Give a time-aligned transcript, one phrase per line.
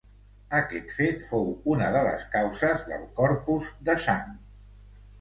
[0.59, 1.45] Aquest fet fou
[1.75, 4.37] una de les causes del Corpus de Sang.